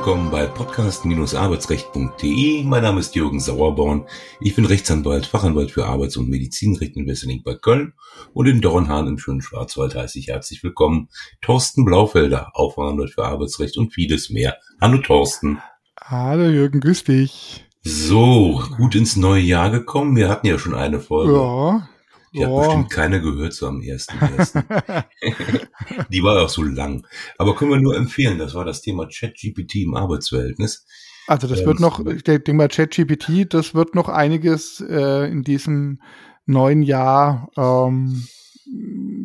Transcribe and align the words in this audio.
willkommen 0.00 0.30
bei 0.30 0.46
podcast-arbeitsrecht.de. 0.46 2.64
Mein 2.64 2.82
Name 2.82 3.00
ist 3.00 3.14
Jürgen 3.14 3.38
Sauerborn. 3.38 4.06
Ich 4.40 4.56
bin 4.56 4.64
Rechtsanwalt, 4.64 5.26
Fachanwalt 5.26 5.72
für 5.72 5.84
Arbeits- 5.84 6.16
und 6.16 6.30
Medizinrecht 6.30 6.96
in 6.96 7.06
Wesseling 7.06 7.42
bei 7.42 7.54
Köln 7.54 7.92
und 8.32 8.46
in 8.46 8.62
Dornhahn 8.62 9.08
im 9.08 9.18
schönen 9.18 9.42
Schwarzwald 9.42 9.94
heiße 9.94 10.18
ich 10.18 10.28
herzlich 10.28 10.64
willkommen 10.64 11.10
Thorsten 11.42 11.84
Blaufelder, 11.84 12.52
auch 12.54 12.76
Fachanwalt 12.76 13.10
für 13.10 13.26
Arbeitsrecht 13.26 13.76
und 13.76 13.92
vieles 13.92 14.30
mehr. 14.30 14.56
Hallo 14.80 15.02
Thorsten. 15.02 15.58
Hallo 16.00 16.48
Jürgen, 16.48 16.80
grüß 16.80 17.04
dich. 17.04 17.66
So, 17.82 18.62
gut 18.78 18.94
ins 18.94 19.16
neue 19.16 19.42
Jahr 19.42 19.68
gekommen. 19.68 20.16
Wir 20.16 20.30
hatten 20.30 20.46
ja 20.46 20.58
schon 20.58 20.74
eine 20.74 21.00
Folge. 21.00 21.34
Ja, 21.34 21.86
Die 22.32 22.44
hat 22.44 22.50
Ja. 22.52 22.58
bestimmt 22.58 22.90
keiner 22.90 23.18
gehört 23.18 23.52
so 23.52 23.66
am 23.66 23.80
ersten. 23.82 24.18
Die 26.10 26.22
war 26.22 26.42
auch 26.44 26.48
so 26.48 26.62
lang. 26.62 27.06
Aber 27.38 27.56
können 27.56 27.72
wir 27.72 27.80
nur 27.80 27.96
empfehlen, 27.96 28.38
das 28.38 28.54
war 28.54 28.64
das 28.64 28.82
Thema 28.82 29.06
ChatGPT 29.08 29.76
im 29.76 29.94
Arbeitsverhältnis. 29.94 30.86
Also 31.26 31.46
das 31.48 31.60
Ähm, 31.60 31.66
wird 31.66 31.80
noch, 31.80 32.04
ich 32.06 32.22
denke 32.24 32.52
mal, 32.54 32.68
ChatGPT, 32.68 33.52
das 33.52 33.74
wird 33.74 33.94
noch 33.94 34.08
einiges 34.08 34.80
äh, 34.80 35.30
in 35.30 35.42
diesem 35.42 36.00
neuen 36.46 36.82
Jahr 36.82 37.50
ähm, 37.56 38.26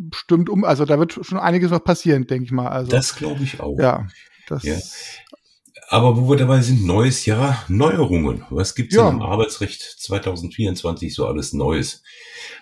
bestimmt 0.09 0.49
um, 0.49 0.63
also 0.63 0.85
da 0.85 0.99
wird 0.99 1.13
schon 1.21 1.39
einiges 1.39 1.71
noch 1.71 1.83
passieren, 1.83 2.25
denke 2.27 2.45
ich 2.45 2.51
mal. 2.51 2.67
Also 2.69 2.91
Das 2.91 3.15
glaube 3.15 3.43
ich 3.43 3.59
auch. 3.59 3.77
ja, 3.79 4.07
das 4.47 4.63
Ja. 4.63 4.75
Aber 5.87 6.17
wo 6.17 6.29
wir 6.29 6.37
dabei 6.37 6.61
sind, 6.61 6.83
neues 6.85 7.25
Jahr, 7.25 7.63
Neuerungen. 7.67 8.43
Was 8.49 8.73
gibt's 8.73 8.95
Ja. 8.95 9.05
denn 9.07 9.17
im 9.17 9.21
Arbeitsrecht 9.21 9.81
2024 9.81 11.13
so 11.13 11.27
alles 11.27 11.53
Neues? 11.53 12.01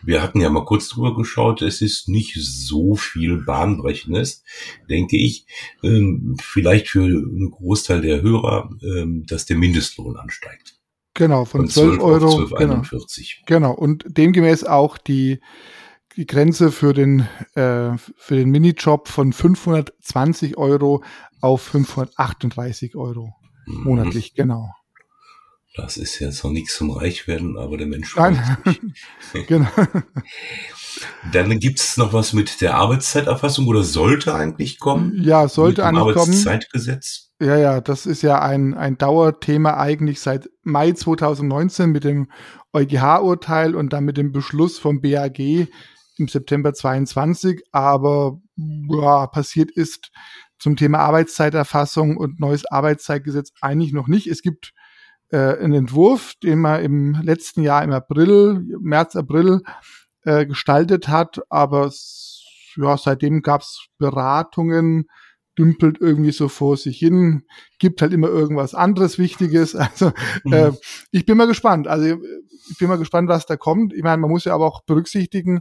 Wir 0.04 0.22
hatten 0.22 0.42
ja 0.42 0.50
mal 0.50 0.66
kurz 0.66 0.90
drüber 0.90 1.16
geschaut, 1.16 1.62
es 1.62 1.82
ist 1.82 2.10
nicht 2.10 2.36
so 2.36 2.96
viel 2.96 3.38
Bahnbrechendes, 3.46 4.44
denke 4.90 5.18
ich. 5.18 5.46
Ähm, 5.84 6.36
vielleicht 6.42 6.90
für 6.90 7.04
einen 7.04 7.52
Großteil 7.52 8.02
der 8.02 8.22
Hörer, 8.22 8.70
ähm, 8.82 9.26
dass 9.26 9.46
der 9.46 9.58
Mindestlohn 9.58 10.18
ansteigt. 10.18 10.76
genau 11.14 11.46
von 11.46 11.62
Von 11.62 11.70
12 11.70 12.02
Euro, 12.02 12.26
auf 12.44 12.50
genau, 12.58 12.82
12,41. 12.82 13.44
genau 13.46 13.72
und 13.74 14.04
demgemäß 14.08 14.64
auch 14.66 14.98
die 14.98 15.40
die 16.16 16.26
Grenze 16.28 16.72
für 16.72 16.94
den 16.94 17.28
äh, 17.56 17.98
für 17.98 18.36
den 18.36 18.50
Minijob 18.50 19.08
von 19.08 19.32
520 19.34 20.58
Euro 20.58 21.04
auf 21.44 21.62
538 21.62 22.96
Euro 22.96 23.36
Mhm. 23.66 23.84
monatlich, 23.84 24.34
genau. 24.34 24.74
Das 25.76 25.98
ist 25.98 26.20
jetzt 26.20 26.44
noch 26.44 26.52
nichts 26.52 26.76
zum 26.78 26.92
Reichwerden, 26.92 27.58
aber 27.58 27.78
der 27.78 27.88
Mensch 27.88 28.16
Nein. 28.16 28.40
genau. 29.48 29.70
Dann 31.32 31.60
gibt's 31.60 31.98
noch 31.98 32.14
was 32.14 32.34
mit 32.34 32.62
der 32.62 32.76
Arbeitszeiterfassung 32.76 33.68
oder 33.68 33.84
sollte 33.84 34.36
eigentlich 34.36 34.80
kommen? 34.80 35.14
Ja, 35.24 35.48
sollte 35.48 35.84
eigentlich 35.84 36.14
kommen. 36.14 36.30
Arbeitszeitgesetz. 36.30 37.32
Ja, 37.42 37.58
ja, 37.58 37.82
das 37.82 38.06
ist 38.06 38.22
ja 38.22 38.40
ein, 38.40 38.76
ein 38.76 39.00
Dauerthema 39.00 39.78
eigentlich 39.78 40.20
seit 40.20 40.48
Mai 40.62 40.92
2019 40.92 41.90
mit 41.90 42.04
dem 42.04 42.30
EuGH-Urteil 42.74 43.76
und 43.76 43.94
dann 43.94 44.06
mit 44.06 44.18
dem 44.18 44.32
Beschluss 44.32 44.78
vom 44.78 45.02
BAG 45.02 45.40
im 45.40 46.28
September 46.28 46.74
22. 46.74 47.64
Aber 47.72 48.40
ja, 48.56 49.26
passiert 49.26 49.72
ist 49.72 50.12
zum 50.64 50.78
Thema 50.78 51.00
Arbeitszeiterfassung 51.00 52.16
und 52.16 52.40
neues 52.40 52.66
Arbeitszeitgesetz 52.66 53.52
eigentlich 53.60 53.92
noch 53.92 54.08
nicht. 54.08 54.28
Es 54.28 54.42
gibt 54.42 54.72
äh, 55.30 55.38
einen 55.58 55.74
Entwurf, 55.74 56.36
den 56.42 56.60
man 56.60 56.82
im 56.82 57.22
letzten 57.22 57.64
Jahr 57.64 57.84
im 57.84 57.92
April, 57.92 58.66
März, 58.80 59.18
April 59.18 59.60
äh, 60.24 60.46
gestaltet 60.46 61.10
hat, 61.10 61.42
aber 61.50 61.92
ja, 62.78 62.98
seitdem 62.98 63.42
gab's 63.42 63.88
Beratungen, 63.98 65.10
dümpelt 65.60 65.98
irgendwie 66.00 66.32
so 66.32 66.48
vor 66.48 66.78
sich 66.78 66.98
hin, 66.98 67.44
gibt 67.78 68.02
halt 68.02 68.14
immer 68.14 68.30
irgendwas 68.30 68.74
anderes 68.74 69.20
Wichtiges. 69.20 69.76
Also 69.78 70.14
Mhm. 70.46 70.54
äh, 70.54 70.72
ich 71.12 71.26
bin 71.26 71.36
mal 71.36 71.46
gespannt. 71.48 71.90
Also 71.90 72.06
ich 72.72 72.78
bin 72.78 72.88
mal 72.88 72.98
gespannt, 72.98 73.28
was 73.28 73.46
da 73.46 73.58
kommt. 73.58 73.92
Ich 73.94 74.02
meine, 74.02 74.18
man 74.18 74.30
muss 74.32 74.46
ja 74.46 74.56
aber 74.56 74.66
auch 74.66 74.84
berücksichtigen, 74.86 75.60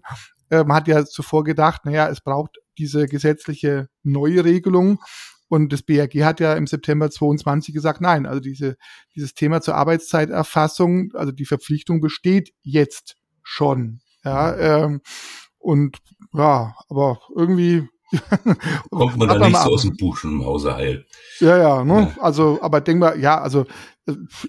äh, 0.53 0.65
man 0.65 0.77
hat 0.77 0.89
ja 0.89 1.05
zuvor 1.05 1.45
gedacht, 1.45 1.87
naja, 1.87 2.09
es 2.09 2.21
braucht 2.21 2.59
diese 2.79 3.07
gesetzliche 3.07 3.89
neue 4.03 4.45
Regelung. 4.45 5.01
Und 5.49 5.73
das 5.73 5.83
BAG 5.83 6.15
hat 6.23 6.41
ja 6.41 6.55
im 6.55 6.67
September 6.67 7.11
22 7.11 7.75
gesagt, 7.75 8.01
nein, 8.01 8.27
also 8.27 8.41
diese, 8.41 8.77
dieses 9.15 9.35
Thema 9.35 9.61
zur 9.61 9.75
Arbeitszeiterfassung, 9.75 11.13
also 11.15 11.33
die 11.33 11.45
Verpflichtung 11.45 12.01
besteht 12.01 12.53
jetzt 12.63 13.17
schon. 13.43 14.01
Ja, 14.25 14.57
ähm, 14.57 15.01
und 15.59 15.99
ja, 16.33 16.75
aber 16.89 17.21
irgendwie 17.35 17.89
Kommt 18.91 19.17
man 19.17 19.29
da 19.29 19.39
nicht 19.39 19.57
so 19.57 19.71
aus 19.71 19.83
dem 19.83 19.97
Buch 19.97 20.19
schon 20.19 20.33
im 20.33 20.45
Hause 20.45 20.75
heil. 20.75 21.07
Ja, 21.41 21.57
ja, 21.57 21.85
ne? 21.85 22.13
Ja. 22.15 22.23
Also, 22.23 22.59
aber 22.61 22.83
denk 22.83 23.01
mal, 23.01 23.19
ja, 23.19 23.41
also 23.41 23.65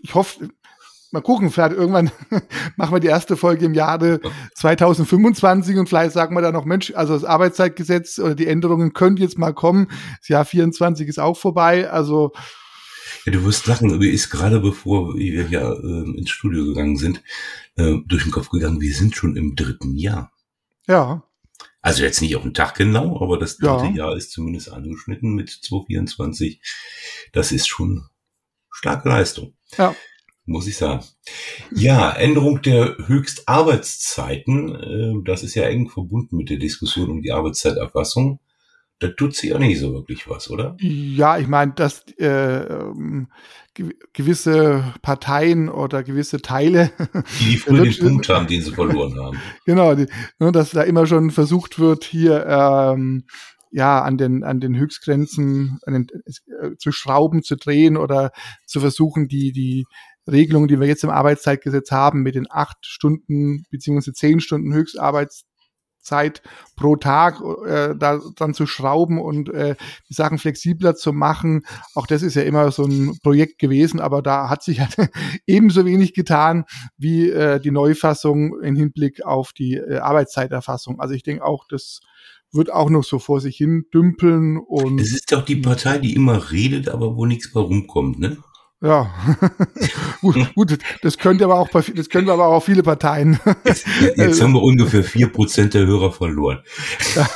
ich 0.02 0.14
hoffe, 0.14 0.50
mal 1.14 1.22
gucken, 1.22 1.50
vielleicht 1.52 1.74
irgendwann 1.76 2.12
machen 2.76 2.94
wir 2.94 3.00
die 3.00 3.08
erste 3.08 3.38
Folge 3.38 3.66
im 3.66 3.74
Jahre 3.74 4.20
2025 4.56 5.78
und 5.78 5.88
vielleicht 5.88 6.12
sagen 6.14 6.36
wir 6.36 6.42
da 6.42 6.52
noch, 6.52 6.66
Mensch, 6.66 6.92
also 6.96 7.14
das 7.14 7.24
Arbeitszeitgesetz 7.24 8.20
oder 8.20 8.36
die 8.36 8.48
Änderungen 8.48 8.94
können 8.94 9.18
jetzt 9.18 9.38
mal 9.38 9.54
kommen. 9.54 9.88
Das 10.20 10.28
Jahr 10.28 10.46
24 10.46 11.08
ist 11.08 11.20
auch 11.20 11.38
vorbei, 11.38 11.90
also 11.90 12.32
Ja, 13.26 13.32
du 13.32 13.46
wirst 13.46 13.68
lachen, 13.68 13.98
mir 13.98 14.12
ist 14.12 14.30
gerade 14.30 14.60
bevor 14.60 15.16
wir 15.16 15.48
hier 15.48 15.80
ähm, 15.84 16.16
ins 16.18 16.30
Studio 16.32 16.66
gegangen 16.66 16.98
sind, 16.98 17.22
äh, 17.76 17.96
durch 18.06 18.24
den 18.24 18.32
Kopf 18.32 18.50
gegangen, 18.50 18.82
wir 18.82 18.94
sind 18.94 19.16
schon 19.16 19.36
im 19.38 19.56
dritten 19.56 19.96
Jahr. 19.96 20.32
ja, 20.88 21.24
Also 21.82 22.04
jetzt 22.04 22.22
nicht 22.22 22.36
auf 22.36 22.44
den 22.44 22.54
Tag 22.54 22.76
genau, 22.76 23.22
aber 23.22 23.38
das 23.38 23.58
dritte 23.58 23.86
Ja. 23.86 23.92
Jahr 24.08 24.16
ist 24.18 24.32
zumindest 24.32 24.72
angeschnitten 24.72 25.34
mit 25.36 25.50
224. 25.50 26.62
Das 27.34 27.52
ist 27.52 27.68
schon 27.68 28.06
starke 28.72 29.10
Leistung. 29.10 29.54
Ja. 29.78 29.96
Muss 30.46 30.68
ich 30.68 30.76
sagen. 30.76 31.04
Ja, 31.72 32.12
Änderung 32.12 32.62
der 32.62 32.98
Höchstarbeitszeiten, 33.08 34.76
äh, 34.76 35.24
das 35.26 35.44
ist 35.44 35.56
ja 35.56 35.64
eng 35.64 35.90
verbunden 35.90 36.36
mit 36.38 36.50
der 36.50 36.58
Diskussion 36.58 37.10
um 37.10 37.22
die 37.22 37.32
Arbeitszeiterfassung. 37.32 38.40
Da 39.00 39.08
tut 39.10 39.36
sich 39.36 39.54
auch 39.54 39.60
nicht 39.60 39.80
so 39.80 39.94
wirklich 39.94 40.30
was, 40.30 40.50
oder? 40.50 40.78
ja, 40.80 41.38
ich 41.38 41.48
meine, 41.48 41.74
dass 41.74 42.06
äh, 42.20 42.28
ähm, 42.28 43.28
gew- 43.76 43.94
gewisse 44.14 44.94
Parteien 45.02 45.68
oder 45.68 46.04
gewisse 46.04 46.42
Teile 46.42 46.92
Die, 47.40 47.46
die 47.52 47.58
früher 47.58 47.84
den 47.84 47.98
Punkt 47.98 48.30
haben, 48.30 48.48
den 48.48 48.62
sie 48.62 48.72
verloren 48.72 49.20
haben. 49.20 49.38
Genau, 49.66 49.96
die, 49.96 50.08
ne, 50.40 50.52
dass 50.52 50.72
da 50.72 50.84
immer 50.84 51.06
schon 51.08 51.32
versucht 51.32 51.80
wird, 51.80 52.04
hier 52.06 52.46
ähm, 52.46 53.26
ja 53.72 54.02
an 54.04 54.18
den 54.18 54.44
an 54.44 54.60
den 54.60 54.78
Höchstgrenzen 54.78 55.80
an 55.86 55.94
den, 55.94 56.08
äh, 56.62 56.76
zu 56.78 56.92
schrauben, 56.92 57.44
zu 57.44 57.56
drehen 57.58 57.98
oder 57.98 58.32
zu 58.66 58.80
versuchen, 58.80 59.28
die 59.28 59.52
die 59.52 59.86
Regelungen, 60.30 60.68
die 60.68 60.80
wir 60.80 60.88
jetzt 60.88 61.04
im 61.04 61.10
Arbeitszeitgesetz 61.10 61.92
haben, 61.92 62.22
mit 62.22 62.36
den 62.36 62.48
acht 62.50 62.78
Stunden 62.82 63.64
beziehungsweise 63.70 64.14
zehn 64.14 64.40
Stunden 64.40 64.74
Höchstarbeitszeit 64.74 66.42
pro 66.76 66.96
Tag 66.96 67.42
äh, 67.66 67.96
da 67.98 68.22
dann 68.38 68.54
zu 68.54 68.66
schrauben 68.66 69.20
und 69.20 69.50
äh, 69.50 69.76
die 70.10 70.14
Sachen 70.14 70.38
flexibler 70.38 70.96
zu 70.96 71.14
machen. 71.14 71.66
Auch 71.96 72.08
das 72.08 72.22
ist 72.22 72.36
ja 72.36 72.44
immer 72.44 72.72
so 72.72 72.86
ein 72.86 73.18
Projekt 73.22 73.60
gewesen, 73.60 74.00
aber 74.00 74.22
da 74.22 74.50
hat 74.50 74.64
sich 74.64 74.80
halt 74.80 74.96
ebenso 75.48 75.86
wenig 75.86 76.14
getan 76.14 76.66
wie 76.98 77.30
äh, 77.30 77.60
die 77.60 77.72
Neufassung 77.72 78.60
im 78.62 78.76
Hinblick 78.76 79.26
auf 79.26 79.54
die 79.54 79.76
äh, 79.76 79.98
Arbeitszeiterfassung. 79.98 81.00
Also 81.00 81.14
ich 81.14 81.24
denke 81.24 81.44
auch, 81.44 81.66
das 81.68 82.00
wird 82.54 82.72
auch 82.72 82.90
noch 82.90 83.04
so 83.04 83.20
vor 83.20 83.42
sich 83.42 83.58
hin 83.58 83.86
dümpeln 83.94 84.58
und 84.60 85.02
Es 85.02 85.12
ist 85.12 85.32
doch 85.32 85.44
die 85.44 85.56
Partei, 85.56 85.98
die 85.98 86.14
immer 86.14 86.52
redet, 86.52 86.88
aber 86.88 87.18
wo 87.18 87.26
nichts 87.26 87.52
bei 87.52 87.60
rumkommt, 87.60 88.20
ne? 88.20 88.38
Ja, 88.84 89.14
gut, 90.22 90.54
gut, 90.56 90.78
das 91.02 91.18
könnte 91.18 91.46
aber 91.46 91.58
auch, 91.58 91.70
das 91.70 92.10
können 92.10 92.28
wir 92.28 92.34
aber 92.34 92.48
auch 92.48 92.64
viele 92.64 92.84
Parteien. 92.84 93.40
Jetzt, 93.64 93.88
jetzt 94.18 94.42
haben 94.42 94.54
wir 94.54 94.62
ungefähr 94.62 95.06
vier 95.06 95.32
Prozent 95.32 95.74
der 95.74 95.86
Hörer 95.86 96.12
verloren. 96.12 96.60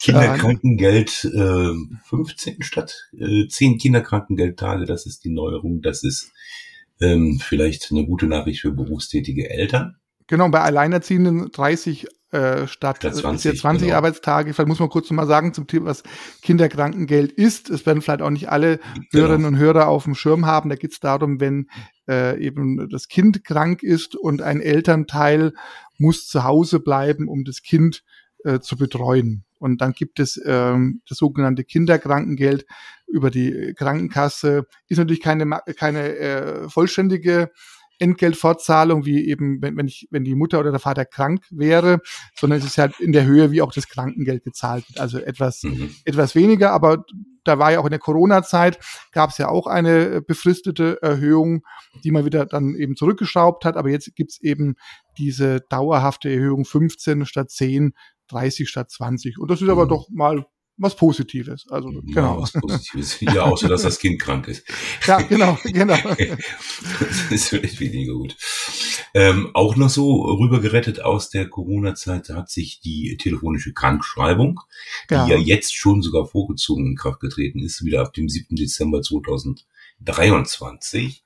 Kinderkrankengeld 0.00 1.24
äh, 1.24 1.72
15 2.04 2.62
statt 2.62 3.08
äh, 3.18 3.48
10 3.48 3.78
Kinderkrankengeldtage, 3.78 4.84
das 4.84 5.06
ist 5.06 5.24
die 5.24 5.30
Neuerung. 5.30 5.80
Das 5.80 6.04
ist 6.04 6.30
ähm, 7.00 7.40
vielleicht 7.42 7.90
eine 7.90 8.04
gute 8.04 8.26
Nachricht 8.26 8.60
für 8.60 8.72
berufstätige 8.72 9.48
Eltern. 9.48 9.96
Genau, 10.26 10.48
bei 10.48 10.60
Alleinerziehenden 10.60 11.50
30 11.52 12.06
äh, 12.32 12.66
statt 12.66 12.98
Statt 12.98 13.04
äh, 13.04 13.20
20, 13.20 13.34
ist 13.34 13.44
jetzt 13.44 13.60
20 13.60 13.86
genau. 13.86 13.98
Arbeitstage. 13.98 14.52
Vielleicht 14.52 14.68
muss 14.68 14.80
man 14.80 14.88
kurz 14.88 15.10
noch 15.10 15.16
mal 15.16 15.26
sagen 15.26 15.54
zum 15.54 15.66
Thema, 15.66 15.86
was 15.86 16.02
Kinderkrankengeld 16.42 17.30
ist. 17.32 17.70
Es 17.70 17.86
werden 17.86 18.02
vielleicht 18.02 18.22
auch 18.22 18.30
nicht 18.30 18.48
alle 18.48 18.78
Genau. 18.78 19.06
Hörerinnen 19.12 19.46
und 19.46 19.58
Hörer 19.58 19.88
auf 19.88 20.04
dem 20.04 20.14
Schirm 20.14 20.44
haben. 20.44 20.68
Da 20.68 20.76
geht 20.76 20.92
es 20.92 21.00
darum, 21.00 21.40
wenn 21.40 21.68
äh, 22.08 22.38
eben 22.44 22.88
das 22.90 23.08
Kind 23.08 23.44
krank 23.44 23.82
ist 23.82 24.16
und 24.16 24.42
ein 24.42 24.60
Elternteil 24.60 25.52
muss 25.98 26.26
zu 26.26 26.42
Hause 26.42 26.80
bleiben, 26.80 27.28
um 27.28 27.44
das 27.44 27.62
Kind 27.62 28.02
äh, 28.44 28.58
zu 28.58 28.76
betreuen. 28.76 29.44
Und 29.58 29.80
dann 29.80 29.92
gibt 29.92 30.20
es 30.20 30.40
ähm, 30.44 31.02
das 31.08 31.18
sogenannte 31.18 31.64
Kinderkrankengeld 31.64 32.66
über 33.06 33.30
die 33.30 33.72
Krankenkasse. 33.76 34.66
Ist 34.88 34.98
natürlich 34.98 35.22
keine, 35.22 35.60
keine 35.78 36.16
äh, 36.16 36.68
vollständige 36.68 37.50
Entgeltfortzahlung, 37.98 39.04
wie 39.04 39.28
eben, 39.28 39.62
wenn, 39.62 39.76
wenn 39.76 39.86
ich, 39.86 40.08
wenn 40.10 40.24
die 40.24 40.34
Mutter 40.34 40.60
oder 40.60 40.70
der 40.70 40.80
Vater 40.80 41.04
krank 41.04 41.44
wäre, 41.50 42.00
sondern 42.34 42.58
es 42.58 42.64
ist 42.64 42.78
halt 42.78 42.98
in 43.00 43.12
der 43.12 43.24
Höhe, 43.24 43.50
wie 43.52 43.62
auch 43.62 43.72
das 43.72 43.88
Krankengeld 43.88 44.44
gezahlt 44.44 44.88
wird. 44.88 45.00
Also 45.00 45.18
etwas, 45.18 45.62
mhm. 45.62 45.94
etwas 46.04 46.34
weniger, 46.34 46.72
aber 46.72 47.04
da 47.44 47.58
war 47.58 47.72
ja 47.72 47.80
auch 47.80 47.84
in 47.84 47.90
der 47.90 47.98
Corona-Zeit, 47.98 48.78
gab 49.12 49.30
es 49.30 49.38
ja 49.38 49.48
auch 49.48 49.66
eine 49.66 50.20
befristete 50.20 51.00
Erhöhung, 51.00 51.62
die 52.04 52.10
man 52.10 52.24
wieder 52.24 52.44
dann 52.44 52.74
eben 52.74 52.96
zurückgeschraubt 52.96 53.64
hat. 53.64 53.76
Aber 53.76 53.88
jetzt 53.88 54.14
gibt's 54.16 54.40
eben 54.40 54.74
diese 55.16 55.60
dauerhafte 55.60 56.28
Erhöhung 56.28 56.64
15 56.64 57.24
statt 57.24 57.50
10, 57.50 57.92
30 58.28 58.68
statt 58.68 58.90
20. 58.90 59.38
Und 59.38 59.50
das 59.50 59.62
ist 59.62 59.68
aber 59.68 59.84
mhm. 59.84 59.90
doch 59.90 60.08
mal 60.10 60.46
was 60.78 60.94
Positives. 60.94 61.66
Also 61.70 61.90
ja, 61.90 62.00
genau. 62.04 62.42
was 62.42 62.52
Positives. 62.52 63.18
Ja, 63.20 63.42
außer 63.42 63.68
dass 63.68 63.82
das 63.82 63.98
Kind 63.98 64.20
krank 64.20 64.46
ist. 64.48 64.64
Ja, 65.06 65.20
genau, 65.22 65.58
genau. 65.64 65.96
das 67.00 67.30
ist 67.30 67.48
vielleicht 67.48 67.80
weniger 67.80 68.12
gut. 68.14 68.36
Ähm, 69.14 69.50
auch 69.54 69.76
noch 69.76 69.88
so 69.88 70.22
rübergerettet 70.22 71.00
aus 71.00 71.30
der 71.30 71.48
Corona-Zeit 71.48 72.28
hat 72.30 72.50
sich 72.50 72.80
die 72.80 73.16
telefonische 73.16 73.72
Krankschreibung, 73.72 74.60
die 75.08 75.14
ja. 75.14 75.26
ja 75.26 75.38
jetzt 75.38 75.74
schon 75.74 76.02
sogar 76.02 76.26
vorgezogen 76.26 76.86
in 76.86 76.96
Kraft 76.96 77.20
getreten 77.20 77.60
ist, 77.60 77.84
wieder 77.84 78.02
ab 78.02 78.12
dem 78.12 78.28
7. 78.28 78.56
Dezember 78.56 79.00
2023. 79.02 81.22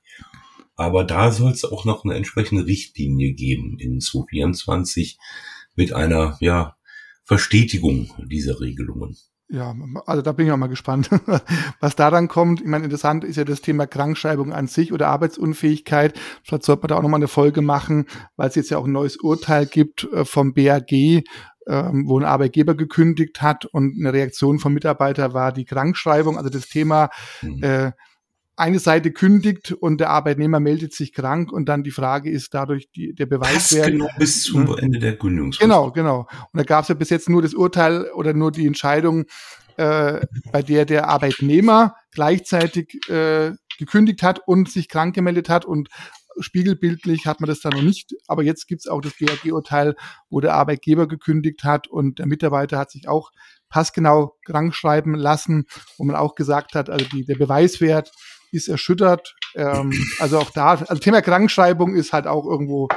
Aber 0.75 1.03
da 1.03 1.31
soll 1.31 1.51
es 1.51 1.65
auch 1.65 1.83
noch 1.85 2.05
eine 2.05 2.13
entsprechende 2.15 2.65
Richtlinie 2.65 3.33
geben 3.33 3.77
in 3.79 3.99
2024 3.99 5.19
mit 5.75 5.93
einer, 5.93 6.37
ja, 6.39 6.75
Verstetigung 7.23 8.11
dieser 8.27 8.59
Regelungen 8.59 9.15
ja, 9.51 9.75
also 10.05 10.21
da 10.21 10.31
bin 10.31 10.45
ich 10.45 10.51
auch 10.53 10.57
mal 10.57 10.67
gespannt, 10.67 11.09
was 11.81 11.95
da 11.97 12.09
dann 12.09 12.29
kommt. 12.29 12.61
Ich 12.61 12.67
meine, 12.67 12.85
interessant 12.85 13.25
ist 13.25 13.35
ja 13.35 13.43
das 13.43 13.59
Thema 13.59 13.85
Krankschreibung 13.85 14.53
an 14.53 14.67
sich 14.67 14.93
oder 14.93 15.09
Arbeitsunfähigkeit. 15.09 16.17
Vielleicht 16.43 16.63
sollte 16.63 16.83
man 16.83 16.87
da 16.87 16.95
auch 16.95 17.01
nochmal 17.01 17.19
eine 17.19 17.27
Folge 17.27 17.61
machen, 17.61 18.05
weil 18.37 18.47
es 18.47 18.55
jetzt 18.55 18.71
ja 18.71 18.77
auch 18.77 18.85
ein 18.85 18.93
neues 18.93 19.17
Urteil 19.17 19.65
gibt 19.65 20.07
äh, 20.13 20.23
vom 20.23 20.53
BAG, 20.53 20.91
ähm, 20.91 22.05
wo 22.07 22.17
ein 22.17 22.25
Arbeitgeber 22.25 22.75
gekündigt 22.75 23.41
hat 23.41 23.65
und 23.65 23.95
eine 23.99 24.13
Reaktion 24.13 24.57
vom 24.57 24.73
Mitarbeiter 24.73 25.33
war 25.33 25.51
die 25.51 25.65
Krankschreibung. 25.65 26.37
Also 26.37 26.49
das 26.49 26.69
Thema 26.69 27.09
mhm. 27.41 27.61
äh, 27.61 27.91
eine 28.61 28.79
Seite 28.79 29.11
kündigt 29.11 29.71
und 29.71 29.99
der 29.99 30.11
Arbeitnehmer 30.11 30.59
meldet 30.59 30.93
sich 30.93 31.13
krank 31.13 31.51
und 31.51 31.67
dann 31.67 31.83
die 31.83 31.91
Frage 31.91 32.29
ist 32.29 32.53
dadurch 32.53 32.89
die, 32.91 33.13
der 33.13 33.25
Beweiswert. 33.25 33.87
Genau 33.87 34.07
bis 34.17 34.43
zum 34.43 34.67
hm? 34.67 34.77
Ende 34.77 34.99
der 34.99 35.17
Kündigungsfrist. 35.17 35.67
Genau, 35.67 35.91
genau. 35.91 36.27
Und 36.51 36.57
da 36.57 36.63
gab 36.63 36.83
es 36.83 36.89
ja 36.89 36.95
bis 36.95 37.09
jetzt 37.09 37.27
nur 37.27 37.41
das 37.41 37.53
Urteil 37.53 38.09
oder 38.11 38.33
nur 38.33 38.51
die 38.51 38.67
Entscheidung, 38.67 39.25
äh, 39.77 40.25
bei 40.51 40.61
der 40.61 40.85
der 40.85 41.07
Arbeitnehmer 41.09 41.95
gleichzeitig 42.11 42.99
äh, 43.09 43.51
gekündigt 43.79 44.21
hat 44.21 44.39
und 44.45 44.69
sich 44.69 44.87
krank 44.87 45.15
gemeldet 45.15 45.49
hat 45.49 45.65
und 45.65 45.89
spiegelbildlich 46.39 47.25
hat 47.25 47.41
man 47.41 47.49
das 47.49 47.61
da 47.61 47.69
noch 47.69 47.81
nicht, 47.81 48.13
aber 48.27 48.43
jetzt 48.43 48.67
gibt 48.67 48.81
es 48.81 48.87
auch 48.87 49.01
das 49.01 49.13
BAG-Urteil, 49.19 49.95
wo 50.29 50.39
der 50.39 50.53
Arbeitgeber 50.53 51.07
gekündigt 51.07 51.63
hat 51.63 51.87
und 51.87 52.19
der 52.19 52.27
Mitarbeiter 52.27 52.77
hat 52.77 52.91
sich 52.91 53.07
auch 53.07 53.31
passgenau 53.69 54.37
krank 54.45 54.75
schreiben 54.75 55.15
lassen, 55.15 55.65
wo 55.97 56.03
man 56.03 56.15
auch 56.15 56.35
gesagt 56.35 56.75
hat, 56.75 56.89
also 56.89 57.05
die, 57.05 57.25
der 57.25 57.35
Beweiswert 57.35 58.11
ist 58.51 58.67
erschüttert. 58.67 59.35
Ähm, 59.55 59.93
also 60.19 60.39
auch 60.39 60.51
da, 60.51 60.75
also 60.75 60.95
Thema 60.95 61.21
Krankschreibung 61.21 61.95
ist 61.95 62.13
halt 62.13 62.27
auch 62.27 62.45
irgendwo 62.45 62.87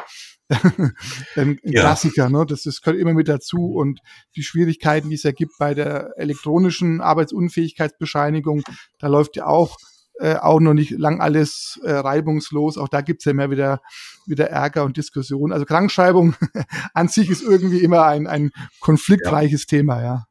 ein, 1.36 1.58
ja. 1.62 1.80
Klassiker, 1.80 2.28
ne? 2.28 2.44
Das, 2.46 2.62
das 2.62 2.80
gehört 2.80 3.00
immer 3.00 3.14
mit 3.14 3.28
dazu 3.28 3.72
und 3.74 4.00
die 4.36 4.42
Schwierigkeiten, 4.42 5.08
die 5.08 5.14
es 5.14 5.22
ja 5.22 5.32
gibt 5.32 5.52
bei 5.58 5.74
der 5.74 6.10
elektronischen 6.16 7.00
Arbeitsunfähigkeitsbescheinigung, 7.00 8.62
da 8.98 9.06
läuft 9.06 9.36
ja 9.36 9.46
auch 9.46 9.76
äh, 10.20 10.36
auch 10.36 10.60
noch 10.60 10.74
nicht 10.74 10.90
lang 10.92 11.20
alles 11.20 11.80
äh, 11.82 11.92
reibungslos. 11.92 12.78
Auch 12.78 12.88
da 12.88 13.00
gibt's 13.00 13.24
ja 13.24 13.32
immer 13.32 13.50
wieder, 13.50 13.80
wieder 14.26 14.48
Ärger 14.48 14.84
und 14.84 14.96
Diskussionen. 14.96 15.52
Also 15.52 15.64
Krankschreibung 15.64 16.36
an 16.94 17.08
sich 17.08 17.30
ist 17.30 17.42
irgendwie 17.42 17.78
immer 17.78 18.04
ein, 18.04 18.26
ein 18.26 18.50
konfliktreiches 18.80 19.62
ja. 19.62 19.78
Thema, 19.78 20.02
ja. 20.02 20.24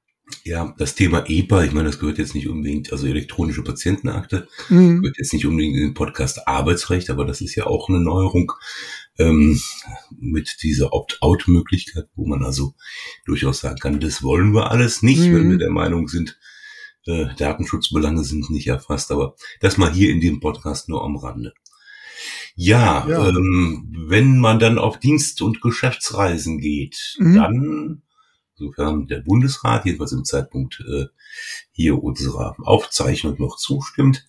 Ja, 0.46 0.74
das 0.78 0.96
Thema 0.96 1.26
EPA, 1.28 1.64
ich 1.64 1.74
meine, 1.74 1.88
das 1.88 2.00
gehört 2.00 2.18
jetzt 2.18 2.34
nicht 2.34 2.48
unbedingt, 2.48 2.92
also 2.92 3.08
elektronische 3.08 3.64
Patientenakte, 3.64 4.48
mhm. 4.70 5.02
gehört 5.02 5.18
jetzt 5.18 5.34
nicht 5.34 5.46
unbedingt 5.46 5.76
in 5.76 5.82
den 5.82 5.94
Podcast 5.94 6.48
Arbeitsrecht, 6.48 7.10
aber 7.10 7.26
das 7.26 7.42
ist 7.42 7.56
ja 7.56 7.66
auch 7.66 7.90
eine 7.90 8.00
Neuerung 8.00 8.52
ähm, 9.20 9.60
mit 10.18 10.58
dieser 10.64 10.94
Opt-out-Möglichkeit, 10.94 12.08
wo 12.16 12.26
man 12.26 12.44
also 12.44 12.74
durchaus 13.26 13.60
sagen 13.60 13.80
kann, 13.80 14.00
das 14.00 14.24
wollen 14.24 14.54
wir 14.54 14.72
alles 14.72 15.04
nicht, 15.04 15.22
mhm. 15.22 15.36
wenn 15.36 15.52
wir 15.52 15.58
der 15.58 15.72
Meinung 15.72 16.08
sind, 16.08 16.40
äh, 17.06 17.26
Datenschutzbelange 17.38 18.24
sind 18.24 18.50
nicht 18.50 18.68
erfasst, 18.68 19.12
aber 19.12 19.36
das 19.60 19.78
mal 19.78 19.92
hier 19.92 20.10
in 20.10 20.22
dem 20.22 20.40
Podcast 20.40 20.88
nur 20.88 21.04
am 21.04 21.18
Rande. 21.18 21.54
Ja, 22.56 23.06
ja. 23.08 23.30
Ähm, 23.30 23.94
wenn 24.08 24.40
man 24.40 24.60
dann 24.60 24.78
auf 24.78 25.00
Dienst- 25.00 25.42
und 25.42 25.62
Geschäftsreisen 25.62 26.60
geht, 26.60 27.16
mhm. 27.20 27.36
dann 27.36 28.03
sofern 28.64 29.08
der 29.08 29.20
Bundesrat 29.20 29.86
jedenfalls 29.86 30.12
im 30.12 30.26
Zeitpunkt 30.26 30.84
äh, 30.88 31.06
hier 31.72 32.02
unserer 32.04 32.56
Aufzeichnung 32.64 33.36
noch 33.40 33.58
zustimmt. 33.58 34.28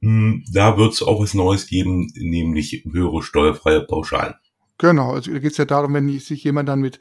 Hm, 0.00 0.44
da 0.52 0.76
wird 0.76 0.92
es 0.92 1.02
auch 1.02 1.20
was 1.20 1.34
Neues 1.34 1.66
geben, 1.66 2.12
nämlich 2.14 2.84
höhere 2.90 3.22
steuerfreie 3.22 3.80
Pauschalen. 3.80 4.34
Genau, 4.78 5.12
also 5.12 5.32
da 5.32 5.38
geht 5.38 5.52
es 5.52 5.56
ja 5.56 5.64
darum, 5.64 5.94
wenn 5.94 6.18
sich 6.18 6.44
jemand 6.44 6.68
dann 6.68 6.80
mit 6.80 7.00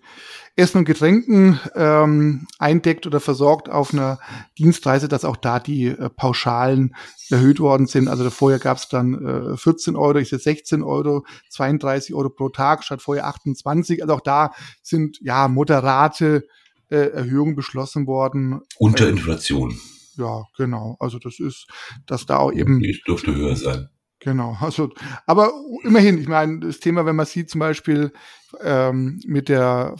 Essen 0.55 0.79
und 0.79 0.85
Getränken 0.85 1.59
ähm, 1.75 2.47
eindeckt 2.57 3.05
oder 3.05 3.19
versorgt 3.19 3.69
auf 3.69 3.93
einer 3.93 4.19
Dienstreise, 4.57 5.09
dass 5.09 5.25
auch 5.25 5.35
da 5.35 5.59
die 5.59 5.87
äh, 5.87 6.09
Pauschalen 6.09 6.95
erhöht 7.29 7.59
worden 7.59 7.87
sind. 7.87 8.07
Also 8.07 8.29
vorher 8.29 8.59
gab 8.59 8.77
es 8.77 8.87
dann 8.87 9.53
äh, 9.53 9.57
14 9.57 9.97
Euro, 9.97 10.19
ist 10.19 10.31
jetzt 10.31 10.45
16 10.45 10.83
Euro, 10.83 11.25
32 11.49 12.15
Euro 12.15 12.29
pro 12.29 12.47
Tag 12.47 12.85
statt 12.85 13.01
vorher 13.01 13.27
28. 13.27 14.01
Also 14.01 14.13
auch 14.13 14.21
da 14.21 14.53
sind 14.81 15.17
ja 15.21 15.49
moderate 15.49 16.47
äh, 16.89 17.09
Erhöhungen 17.09 17.55
beschlossen 17.55 18.07
worden. 18.07 18.61
Unter 18.77 19.09
Inflation. 19.09 19.77
Ja, 20.17 20.43
genau. 20.55 20.95
Also 21.01 21.19
das 21.19 21.39
ist, 21.39 21.67
dass 22.05 22.25
da 22.25 22.37
auch 22.37 22.53
eben. 22.53 22.81
Ich 22.81 23.03
dürfte 23.03 23.35
höher 23.35 23.57
sein. 23.57 23.89
Genau, 24.25 24.57
also, 24.59 24.89
aber 25.27 25.53
immerhin, 25.83 26.17
ich 26.17 26.27
meine, 26.27 26.59
das 26.59 26.79
Thema, 26.79 27.05
wenn 27.05 27.15
man 27.15 27.27
sieht, 27.27 27.51
zum 27.51 27.59
Beispiel 27.59 28.11
ähm, 28.59 29.21
mit 29.23 29.49
der 29.49 29.97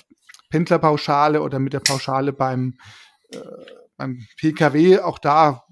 Pendlerpauschale 0.50 1.44
oder 1.44 1.60
mit 1.60 1.74
der 1.74 1.80
Pauschale 1.80 2.34
beim, 2.34 2.74
äh, 3.30 3.38
beim 3.98 4.26
PKW, 4.38 4.98
auch 5.02 5.20
da 5.20 5.64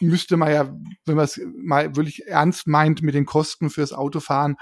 müsste 0.00 0.38
man 0.38 0.50
ja, 0.50 0.74
wenn 1.04 1.16
man 1.16 1.26
es 1.26 1.38
mal 1.62 1.94
wirklich 1.94 2.26
ernst 2.26 2.66
meint 2.66 3.02
mit 3.02 3.14
den 3.14 3.26
Kosten 3.26 3.68
fürs 3.68 3.92
Autofahren, 3.92 4.56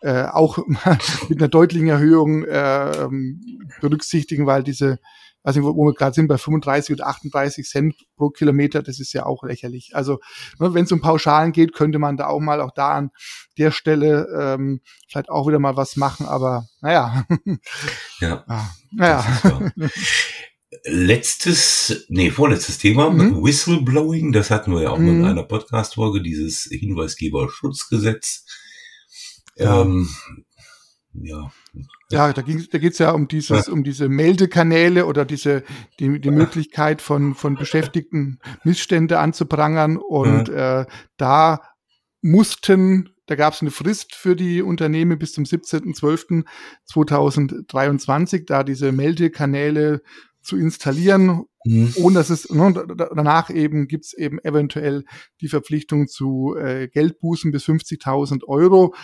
äh, 0.00 0.24
auch 0.24 0.58
mit 1.28 1.38
einer 1.38 1.48
deutlichen 1.48 1.86
Erhöhung 1.86 2.42
äh, 2.42 3.08
berücksichtigen, 3.80 4.46
weil 4.46 4.64
diese 4.64 4.98
weiß 5.44 5.56
nicht, 5.56 5.64
wo, 5.64 5.86
wir 5.86 5.92
gerade 5.92 6.14
sind, 6.14 6.26
bei 6.26 6.38
35 6.38 6.94
oder 6.94 7.06
38 7.06 7.66
Cent 7.66 7.94
pro 8.16 8.30
Kilometer, 8.30 8.82
das 8.82 8.98
ist 8.98 9.12
ja 9.12 9.26
auch 9.26 9.44
lächerlich. 9.44 9.94
Also 9.94 10.20
ne, 10.58 10.72
wenn 10.74 10.84
es 10.84 10.92
um 10.92 11.00
Pauschalen 11.00 11.52
geht, 11.52 11.74
könnte 11.74 11.98
man 11.98 12.16
da 12.16 12.26
auch 12.26 12.40
mal 12.40 12.60
auch 12.60 12.72
da 12.74 12.94
an 12.94 13.10
der 13.58 13.70
Stelle 13.70 14.26
ähm, 14.40 14.80
vielleicht 15.08 15.28
auch 15.28 15.46
wieder 15.46 15.58
mal 15.58 15.76
was 15.76 15.96
machen, 15.96 16.26
aber 16.26 16.66
naja. 16.80 17.26
Ja. 18.20 18.44
ah, 18.48 18.70
naja. 18.92 19.24
Letztes, 20.84 22.06
nee, 22.08 22.30
vorletztes 22.30 22.78
Thema, 22.78 23.10
mhm. 23.10 23.44
Whistleblowing, 23.44 24.32
das 24.32 24.50
hatten 24.50 24.72
wir 24.72 24.82
ja 24.82 24.90
auch 24.90 24.98
mhm. 24.98 25.20
in 25.20 25.24
einer 25.24 25.42
Podcast-Folge, 25.42 26.22
dieses 26.22 26.62
Hinweisgeberschutzgesetz. 26.70 28.46
Ja. 29.56 29.82
Ähm, 29.82 30.08
ja. 31.14 31.50
Ja, 32.10 32.32
da, 32.32 32.42
ging, 32.42 32.64
da 32.70 32.78
geht 32.78 32.92
es 32.92 32.98
ja 32.98 33.12
um 33.12 33.28
dieses, 33.28 33.68
um 33.68 33.82
diese 33.82 34.08
Meldekanäle 34.08 35.06
oder 35.06 35.24
diese 35.24 35.64
die, 35.98 36.20
die 36.20 36.30
Möglichkeit 36.30 37.02
von 37.02 37.34
von 37.34 37.56
Beschäftigten 37.56 38.38
Missstände 38.62 39.18
anzuprangern 39.18 39.96
und 39.96 40.48
ja. 40.48 40.82
äh, 40.82 40.86
da 41.16 41.62
mussten 42.20 43.14
da 43.26 43.36
gab 43.36 43.54
es 43.54 43.62
eine 43.62 43.70
Frist 43.70 44.14
für 44.14 44.36
die 44.36 44.60
Unternehmen 44.60 45.18
bis 45.18 45.32
zum 45.32 45.44
17.12.2023, 45.44 48.44
da 48.46 48.64
diese 48.64 48.92
Meldekanäle 48.92 50.02
zu 50.42 50.58
installieren, 50.58 51.46
mhm. 51.64 51.94
ohne 51.96 52.16
dass 52.16 52.28
es 52.28 52.50
ne, 52.50 52.84
danach 52.96 53.48
eben 53.48 53.88
gibt's 53.88 54.12
eben 54.12 54.38
eventuell 54.44 55.06
die 55.40 55.48
Verpflichtung 55.48 56.06
zu 56.06 56.54
äh, 56.54 56.88
Geldbußen 56.88 57.50
bis 57.50 57.64
50.000 57.64 58.44
Euro 58.44 58.94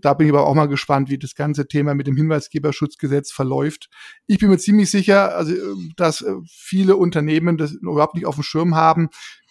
da 0.00 0.14
bin 0.14 0.26
ich 0.26 0.32
aber 0.32 0.46
auch 0.46 0.54
mal 0.54 0.66
gespannt, 0.66 1.10
wie 1.10 1.18
das 1.18 1.34
ganze 1.34 1.66
Thema 1.66 1.94
mit 1.94 2.06
dem 2.06 2.16
Hinweisgeberschutzgesetz 2.16 3.32
verläuft. 3.32 3.88
Ich 4.26 4.38
bin 4.38 4.50
mir 4.50 4.58
ziemlich 4.58 4.90
sicher, 4.90 5.36
also, 5.36 5.54
dass 5.96 6.22
äh, 6.22 6.34
viele 6.48 6.96
Unternehmen 6.96 7.56
das 7.56 7.72
überhaupt 7.72 8.14
nicht 8.14 8.26
auf 8.26 8.36
dem 8.36 8.44
Schirm 8.44 8.74
haben, 8.74 9.08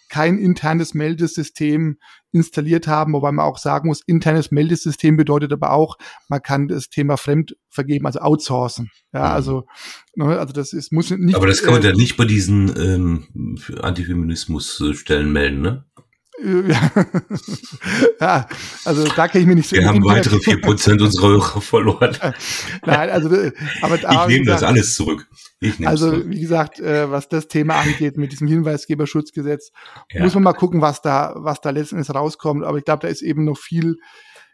kein 0.08 0.38
internes 0.38 0.94
Meldesystem 0.94 1.98
installiert 2.32 2.86
haben, 2.86 3.12
wobei 3.12 3.30
man 3.32 3.44
auch 3.44 3.58
sagen 3.58 3.88
muss, 3.88 4.02
internes 4.06 4.50
Meldesystem 4.50 5.16
bedeutet 5.16 5.52
aber 5.52 5.72
auch, 5.72 5.96
man 6.28 6.42
kann 6.42 6.68
das 6.68 6.88
Thema 6.88 7.16
Fremdvergeben, 7.16 8.06
also 8.06 8.20
outsourcen. 8.20 8.90
Ja, 9.12 9.20
mhm. 9.20 9.34
also, 9.34 9.66
ne, 10.14 10.38
also 10.38 10.52
das 10.52 10.72
ist, 10.72 10.92
muss 10.92 11.10
nicht. 11.10 11.34
Aber 11.34 11.46
das 11.46 11.62
kann 11.62 11.74
man 11.74 11.82
äh, 11.82 11.88
ja 11.88 11.92
nicht 11.94 12.16
bei 12.16 12.24
diesen 12.24 12.74
ähm, 12.78 13.58
Antifeminismus-Stellen 13.80 15.30
melden, 15.30 15.60
ne? 15.60 15.84
Ja. 18.20 18.48
also 18.84 19.06
da 19.08 19.28
kenne 19.28 19.42
ich 19.42 19.46
mich 19.46 19.56
nicht 19.56 19.68
so 19.68 19.76
Wir 19.76 19.86
haben 19.86 20.04
weitere 20.04 20.38
vier 20.38 20.60
Prozent 20.60 21.00
unserer 21.00 21.28
Hörer 21.28 21.60
verloren. 21.60 22.16
Nein, 22.84 23.10
also 23.10 23.28
aber 23.82 23.96
ich 23.96 24.28
nehme 24.28 24.46
das 24.46 24.62
alles 24.62 24.94
zurück. 24.94 25.28
also 25.84 26.10
zurück. 26.10 26.24
wie 26.28 26.40
gesagt, 26.40 26.80
äh, 26.80 27.10
was 27.10 27.28
das 27.28 27.48
Thema 27.48 27.74
angeht 27.80 28.16
mit 28.16 28.32
diesem 28.32 28.46
Hinweisgeberschutzgesetz, 28.46 29.70
ja. 30.12 30.22
muss 30.22 30.34
man 30.34 30.44
mal 30.44 30.52
gucken, 30.52 30.80
was 30.80 31.02
da 31.02 31.34
was 31.36 31.60
da 31.60 31.70
letztendlich 31.70 32.14
rauskommt. 32.14 32.64
Aber 32.64 32.78
ich 32.78 32.84
glaube, 32.84 33.02
da 33.02 33.08
ist 33.08 33.22
eben 33.22 33.44
noch 33.44 33.58
viel 33.58 33.96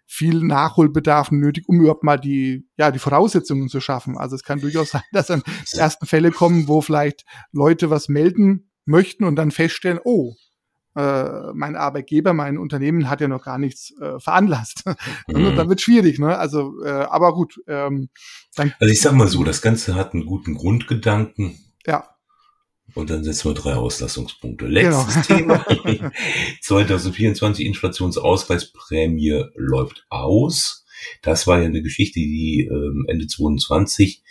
viel 0.06 0.42
Nachholbedarf 0.44 1.30
nötig, 1.30 1.64
um 1.66 1.80
überhaupt 1.80 2.04
mal 2.04 2.18
die, 2.18 2.68
ja, 2.76 2.90
die 2.90 2.98
Voraussetzungen 2.98 3.70
zu 3.70 3.80
schaffen. 3.80 4.18
Also 4.18 4.36
es 4.36 4.42
kann 4.42 4.60
durchaus 4.60 4.90
sein, 4.90 5.02
dass 5.12 5.28
dann 5.28 5.42
ersten 5.72 6.04
Fälle 6.06 6.30
kommen, 6.30 6.68
wo 6.68 6.82
vielleicht 6.82 7.24
Leute 7.52 7.88
was 7.88 8.08
melden 8.08 8.70
möchten 8.84 9.24
und 9.24 9.36
dann 9.36 9.50
feststellen, 9.50 10.00
oh, 10.04 10.34
äh, 10.96 11.52
mein 11.54 11.76
Arbeitgeber, 11.76 12.32
mein 12.32 12.58
Unternehmen 12.58 13.08
hat 13.10 13.20
ja 13.20 13.28
noch 13.28 13.44
gar 13.44 13.58
nichts 13.58 13.92
äh, 14.00 14.18
veranlasst. 14.18 14.84
Mhm. 15.26 15.56
dann 15.56 15.68
wird 15.68 15.80
schwierig, 15.80 16.18
ne? 16.18 16.36
Also, 16.36 16.82
äh, 16.84 16.88
aber 16.88 17.34
gut. 17.34 17.60
Ähm, 17.66 18.08
dann, 18.56 18.72
also 18.78 18.92
ich 18.92 19.00
sag 19.00 19.12
mal 19.12 19.26
so, 19.26 19.42
das 19.42 19.62
Ganze 19.62 19.94
hat 19.94 20.12
einen 20.12 20.26
guten 20.26 20.54
Grundgedanken. 20.54 21.58
Ja. 21.86 22.08
Und 22.94 23.10
dann 23.10 23.24
setzen 23.24 23.50
wir 23.50 23.54
drei 23.54 23.74
Auslassungspunkte. 23.74 24.66
Letztes 24.66 25.26
genau. 25.26 25.56
Thema. 25.56 26.12
2024 26.62 27.64
Inflationsausgleichsprämie 27.66 29.44
läuft 29.56 30.04
aus. 30.10 30.84
Das 31.22 31.46
war 31.46 31.58
ja 31.58 31.66
eine 31.66 31.82
Geschichte, 31.82 32.20
die 32.20 32.68
ähm, 32.70 33.06
Ende 33.08 33.26
22 33.26 34.22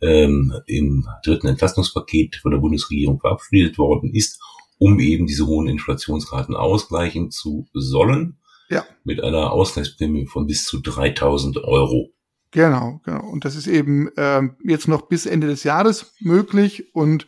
ähm, 0.00 0.54
im 0.66 1.06
dritten 1.24 1.46
Entlastungspaket 1.46 2.36
von 2.36 2.52
der 2.52 2.58
Bundesregierung 2.58 3.20
verabschiedet 3.20 3.78
worden 3.78 4.14
ist 4.14 4.40
um 4.78 4.98
eben 5.00 5.26
diese 5.26 5.46
hohen 5.46 5.68
Inflationsraten 5.68 6.54
ausgleichen 6.54 7.30
zu 7.30 7.68
sollen. 7.72 8.38
Ja. 8.70 8.84
Mit 9.04 9.22
einer 9.22 9.52
Ausgleichsprämie 9.52 10.26
von 10.26 10.46
bis 10.46 10.64
zu 10.64 10.80
3000 10.80 11.64
Euro. 11.64 12.10
Genau, 12.50 13.00
genau. 13.04 13.26
Und 13.28 13.44
das 13.44 13.56
ist 13.56 13.66
eben 13.66 14.10
ähm, 14.16 14.56
jetzt 14.62 14.88
noch 14.88 15.02
bis 15.02 15.26
Ende 15.26 15.46
des 15.46 15.64
Jahres 15.64 16.14
möglich 16.20 16.94
und 16.94 17.26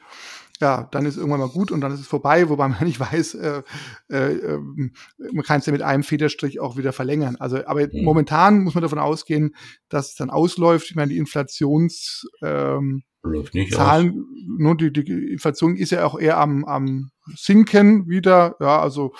ja, 0.60 0.86
dann 0.92 1.06
ist 1.06 1.16
irgendwann 1.16 1.40
mal 1.40 1.48
gut 1.48 1.72
und 1.72 1.80
dann 1.80 1.92
ist 1.92 2.00
es 2.00 2.06
vorbei, 2.06 2.48
wobei 2.50 2.68
man 2.68 2.84
nicht 2.84 3.00
weiß, 3.00 3.34
äh, 3.34 3.62
äh, 4.10 4.32
ähm, 4.32 4.92
man 5.32 5.44
kann 5.44 5.60
es 5.60 5.66
ja 5.66 5.72
mit 5.72 5.82
einem 5.82 6.02
Federstrich 6.02 6.60
auch 6.60 6.76
wieder 6.76 6.92
verlängern. 6.92 7.36
Also, 7.36 7.64
aber 7.66 7.86
mhm. 7.86 8.04
momentan 8.04 8.62
muss 8.62 8.74
man 8.74 8.82
davon 8.82 8.98
ausgehen, 8.98 9.54
dass 9.88 10.10
es 10.10 10.14
dann 10.16 10.30
ausläuft. 10.30 10.90
Ich 10.90 10.96
meine, 10.96 11.12
die 11.12 11.18
Inflations 11.18 12.26
ähm, 12.42 13.02
Läuft 13.22 13.54
nicht 13.54 13.74
Zahlen, 13.74 14.10
aus. 14.10 14.58
nur 14.58 14.76
die, 14.76 14.92
die 14.92 15.32
Inflation 15.32 15.76
ist 15.76 15.90
ja 15.90 16.06
auch 16.06 16.18
eher 16.18 16.38
am, 16.38 16.64
am 16.64 17.10
sinken 17.36 18.08
wieder. 18.08 18.56
Ja, 18.60 18.80
also, 18.80 19.12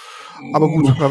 aber 0.55 0.69
gut. 0.69 0.87
Ja, 0.87 1.11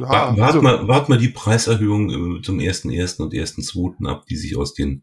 wart, 0.00 0.40
also, 0.40 0.62
mal, 0.62 0.88
wart 0.88 1.10
mal 1.10 1.18
die 1.18 1.28
Preiserhöhung 1.28 2.38
äh, 2.38 2.42
zum 2.42 2.60
ersten 2.60 2.90
ersten 2.90 3.22
und 3.22 3.34
ersten 3.34 3.62
zweiten 3.62 4.06
ab, 4.06 4.24
die 4.26 4.36
sich 4.36 4.56
aus 4.56 4.72
den 4.72 5.02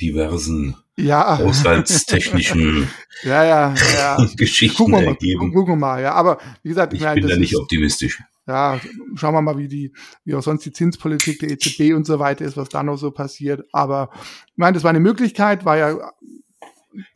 diversen 0.00 0.76
ja. 0.96 1.38
haushaltstechnischen 1.38 2.88
ja, 3.22 3.44
ja, 3.44 3.74
ja. 3.94 4.26
Geschichten 4.36 4.76
gucken 4.76 4.94
wir 4.94 5.02
mal, 5.02 5.08
ergeben. 5.08 5.52
Gucken 5.52 5.74
wir 5.74 5.78
mal, 5.78 6.02
ja. 6.02 6.12
Aber 6.12 6.38
wie 6.62 6.68
gesagt, 6.68 6.92
ich, 6.92 7.02
ich 7.02 7.14
bin 7.14 7.28
da 7.28 7.36
nicht 7.36 7.52
ist, 7.52 7.58
optimistisch. 7.58 8.22
Ja, 8.46 8.80
schauen 9.14 9.34
wir 9.34 9.42
mal, 9.42 9.56
wie 9.56 9.68
die, 9.68 9.92
wie 10.24 10.34
auch 10.34 10.42
sonst 10.42 10.64
die 10.64 10.72
Zinspolitik 10.72 11.38
der 11.38 11.50
EZB 11.50 11.94
und 11.94 12.06
so 12.06 12.18
weiter 12.18 12.44
ist, 12.44 12.56
was 12.56 12.68
da 12.68 12.82
noch 12.82 12.96
so 12.96 13.12
passiert. 13.12 13.64
Aber 13.72 14.10
ich 14.46 14.56
meine, 14.56 14.74
das 14.74 14.82
war 14.82 14.90
eine 14.90 15.00
Möglichkeit, 15.00 15.64
war 15.64 15.76
ja 15.76 16.12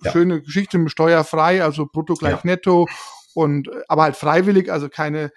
ja. 0.02 0.12
schöne 0.12 0.42
Geschichte 0.42 0.78
mit 0.78 0.90
steuerfrei, 0.90 1.62
also 1.62 1.87
brutto 1.87 2.14
gleich 2.14 2.33
ja. 2.33 2.40
netto 2.45 2.87
und 3.35 3.68
aber 3.88 4.04
halt 4.04 4.16
freiwillig, 4.16 4.71
also 4.71 4.88
keine 4.88 5.30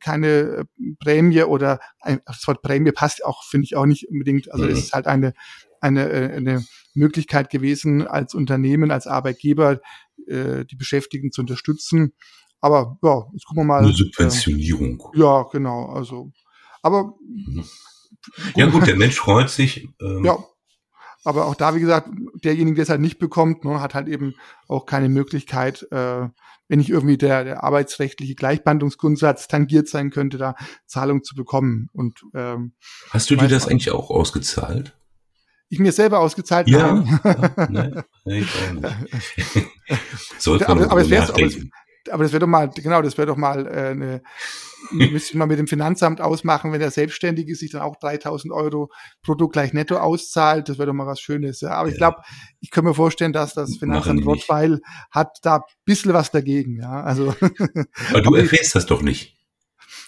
keine 0.00 0.28
äh, 0.28 0.64
Prämie 0.98 1.42
oder 1.42 1.80
ein, 2.00 2.20
das 2.26 2.46
Wort 2.46 2.62
Prämie 2.62 2.92
passt 2.92 3.24
auch, 3.24 3.44
finde 3.44 3.64
ich 3.64 3.76
auch 3.76 3.86
nicht 3.86 4.08
unbedingt. 4.08 4.52
Also 4.52 4.64
mhm. 4.64 4.70
es 4.70 4.78
ist 4.78 4.92
halt 4.92 5.06
eine, 5.06 5.34
eine, 5.80 6.10
äh, 6.10 6.36
eine 6.36 6.64
Möglichkeit 6.94 7.50
gewesen, 7.50 8.06
als 8.06 8.34
Unternehmen, 8.34 8.90
als 8.90 9.06
Arbeitgeber 9.06 9.80
äh, 10.26 10.64
die 10.64 10.76
Beschäftigten 10.76 11.32
zu 11.32 11.40
unterstützen. 11.40 12.14
Aber 12.60 12.98
ja, 13.02 13.26
jetzt 13.32 13.46
gucken 13.46 13.62
wir 13.62 13.66
mal. 13.66 13.82
Eine 13.82 13.92
Subventionierung. 13.92 15.02
Äh, 15.14 15.20
ja, 15.20 15.42
genau. 15.50 15.86
Also, 15.86 16.30
aber 16.82 17.14
mhm. 17.20 17.64
ja 18.54 18.66
gut, 18.66 18.86
der 18.86 18.96
Mensch 18.96 19.16
freut 19.16 19.50
sich. 19.50 19.88
Ähm, 20.00 20.24
ja, 20.24 20.38
aber 21.24 21.46
auch 21.46 21.54
da, 21.54 21.74
wie 21.74 21.80
gesagt, 21.80 22.08
derjenige, 22.42 22.76
der 22.76 22.82
es 22.84 22.88
halt 22.88 23.00
nicht 23.00 23.18
bekommt, 23.18 23.64
ne, 23.64 23.80
hat 23.80 23.94
halt 23.94 24.08
eben 24.08 24.34
auch 24.68 24.86
keine 24.86 25.08
Möglichkeit, 25.08 25.86
äh, 25.90 26.28
wenn 26.68 26.78
nicht 26.78 26.90
irgendwie 26.90 27.18
der, 27.18 27.44
der 27.44 27.64
arbeitsrechtliche 27.64 28.34
Gleichbehandlungsgrundsatz 28.34 29.48
tangiert 29.48 29.88
sein 29.88 30.10
könnte, 30.10 30.38
da 30.38 30.54
Zahlung 30.86 31.24
zu 31.24 31.34
bekommen. 31.34 31.88
Und 31.92 32.20
ähm, 32.34 32.72
hast 33.10 33.28
du 33.30 33.36
dir 33.36 33.48
das 33.48 33.66
eigentlich 33.66 33.90
auch 33.90 34.10
ausgezahlt? 34.10 34.96
Ich 35.68 35.78
mir 35.78 35.92
selber 35.92 36.18
ausgezahlt? 36.20 36.68
Ja. 36.68 36.94
Nein. 37.68 38.02
nein, 38.24 38.42
ich 38.42 38.48
auch 38.54 38.72
nicht. 38.72 39.66
Sollte 40.38 40.64
man 40.68 40.84
aber, 40.84 40.92
aber, 40.92 41.00
es 41.00 41.10
es, 41.10 41.66
aber 42.10 42.22
das 42.22 42.32
wäre 42.32 42.40
doch 42.40 42.46
mal, 42.46 42.70
genau, 42.70 43.02
das 43.02 43.18
wäre 43.18 43.26
doch 43.26 43.36
mal 43.36 43.66
äh, 43.66 43.90
eine 43.90 44.22
müsste 44.90 45.32
ich 45.32 45.34
mal 45.34 45.46
mit 45.46 45.58
dem 45.58 45.66
Finanzamt 45.66 46.20
ausmachen, 46.20 46.72
wenn 46.72 46.80
er 46.80 46.90
selbstständig 46.90 47.48
ist, 47.48 47.60
sich 47.60 47.70
dann 47.70 47.82
auch 47.82 47.96
3000 47.96 48.52
Euro 48.52 48.90
brutto 49.22 49.48
gleich 49.48 49.72
netto 49.72 49.96
auszahlt. 49.96 50.68
Das 50.68 50.78
wäre 50.78 50.86
doch 50.86 50.94
mal 50.94 51.06
was 51.06 51.20
Schönes. 51.20 51.60
Ja. 51.60 51.72
Aber 51.72 51.88
ja. 51.88 51.92
ich 51.92 51.98
glaube, 51.98 52.22
ich 52.60 52.70
kann 52.70 52.84
mir 52.84 52.94
vorstellen, 52.94 53.32
dass 53.32 53.54
das 53.54 53.76
Finanzamt 53.76 54.24
Rottweil 54.24 54.80
hat 55.10 55.38
da 55.42 55.56
ein 55.56 55.62
bisschen 55.84 56.12
was 56.12 56.30
dagegen. 56.30 56.76
Ja, 56.76 57.02
also. 57.02 57.34
Aber 58.10 58.22
du 58.22 58.34
erfährst 58.34 58.74
das 58.74 58.86
doch 58.86 59.02
nicht. 59.02 59.39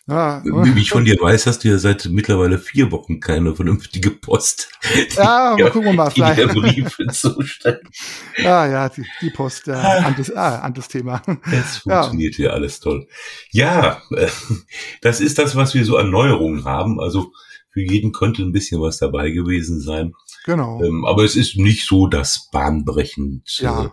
Ja, 0.09 0.42
Wie 0.44 0.80
ich 0.80 0.90
von 0.90 1.04
dir 1.04 1.16
weiß, 1.21 1.47
hast 1.47 1.62
du 1.62 1.68
ja 1.68 1.78
seit 1.78 2.06
mittlerweile 2.06 2.59
vier 2.59 2.90
Wochen 2.90 3.21
keine 3.21 3.54
vernünftige 3.54 4.11
Post. 4.11 4.68
Ja, 5.16 5.56
mal 5.56 5.71
gucken 5.71 5.90
wir 5.90 5.92
mal. 5.92 6.09
Die 6.09 6.14
vielleicht. 6.14 6.54
Briefe 6.54 7.06
zustellen. 7.06 7.88
Ja, 8.37 8.66
ja, 8.71 8.88
die, 8.88 9.04
die 9.21 9.30
Post, 9.30 9.68
ja, 9.68 9.75
ah. 9.75 10.06
anderes, 10.06 10.35
ah, 10.35 10.59
anderes 10.59 10.88
Thema. 10.88 11.23
Es 11.52 11.76
funktioniert 11.78 12.35
ja. 12.35 12.37
hier 12.37 12.52
alles 12.52 12.80
toll. 12.80 13.06
Ja, 13.52 14.02
äh, 14.11 14.28
das 15.02 15.21
ist 15.21 15.38
das, 15.38 15.54
was 15.54 15.75
wir 15.75 15.85
so 15.85 15.97
an 15.97 16.11
Neuerungen 16.11 16.64
haben. 16.64 16.99
Also 16.99 17.32
für 17.71 17.82
jeden 17.82 18.12
könnte 18.12 18.42
ein 18.42 18.52
bisschen 18.52 18.80
was 18.80 18.99
dabei 18.99 19.30
gewesen 19.30 19.80
sein. 19.80 20.14
Genau. 20.44 20.82
Ähm, 20.82 21.04
aber 21.04 21.23
es 21.25 21.37
ist 21.37 21.56
nicht 21.56 21.87
so 21.87 22.09
das 22.09 22.49
bahnbrechend 22.50 23.59
ja. 23.59 23.85
äh, 23.85 23.90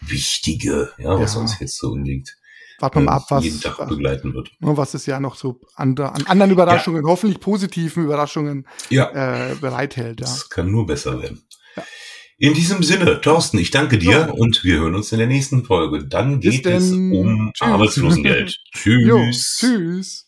Wichtige, 0.00 0.92
ja, 0.98 1.18
was 1.18 1.34
ja. 1.34 1.40
uns 1.40 1.58
jetzt 1.58 1.78
so 1.78 1.90
unbedingt 1.90 2.37
warten 2.78 3.00
wir 3.00 3.04
mal 3.04 3.12
ab, 3.16 3.26
was, 3.28 3.44
jeden 3.44 3.60
Tag 3.60 3.88
begleiten 3.88 4.34
wird. 4.34 4.50
was 4.60 4.94
es 4.94 5.06
ja 5.06 5.20
noch 5.20 5.34
so 5.34 5.60
an, 5.74 5.98
an 5.98 6.26
anderen 6.26 6.50
Überraschungen, 6.50 7.04
ja. 7.04 7.10
hoffentlich 7.10 7.40
positiven 7.40 8.04
Überraschungen 8.04 8.66
ja. 8.90 9.50
äh, 9.50 9.54
bereithält. 9.56 10.20
Ja. 10.20 10.26
Das 10.26 10.48
kann 10.48 10.70
nur 10.70 10.86
besser 10.86 11.20
werden. 11.20 11.42
Ja. 11.76 11.82
In 12.40 12.54
diesem 12.54 12.84
Sinne, 12.84 13.20
Thorsten, 13.20 13.58
ich 13.58 13.72
danke 13.72 13.98
dir 13.98 14.10
ja. 14.10 14.30
und 14.30 14.62
wir 14.62 14.78
hören 14.78 14.94
uns 14.94 15.10
in 15.10 15.18
der 15.18 15.26
nächsten 15.26 15.64
Folge. 15.64 16.06
Dann 16.06 16.40
geht 16.40 16.66
es 16.66 16.92
um 16.92 17.50
tschüss. 17.52 17.68
Arbeitslosengeld. 17.68 18.56
tschüss. 18.72 19.02
Jo, 19.06 19.30
tschüss. 19.30 20.27